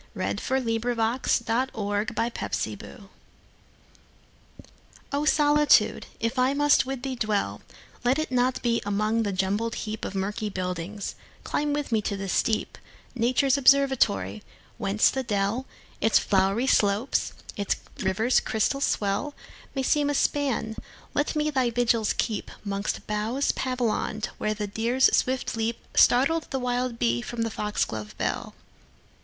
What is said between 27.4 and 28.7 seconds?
the fox glove bell.